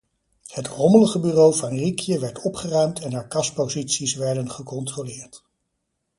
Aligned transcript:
Het 0.47 0.67
rommelige 0.67 1.19
bureau 1.19 1.55
van 1.55 1.69
Riekje 1.69 2.19
werd 2.19 2.41
opgeruimd 2.41 2.99
en 2.99 3.13
haar 3.13 3.27
kasposities 3.27 4.13
werden 4.15 4.51
gecontroleerd. 4.51 5.43